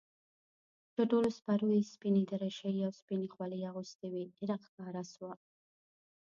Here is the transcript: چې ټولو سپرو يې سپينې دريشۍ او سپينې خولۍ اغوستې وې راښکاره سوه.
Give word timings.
چې 0.93 1.01
ټولو 1.11 1.29
سپرو 1.37 1.67
يې 1.75 1.81
سپينې 1.93 2.23
دريشۍ 2.31 2.75
او 2.87 2.91
سپينې 3.01 3.27
خولۍ 3.33 3.61
اغوستې 3.69 4.07
وې 4.13 4.23
راښکاره 4.49 5.03
سوه. 5.13 5.33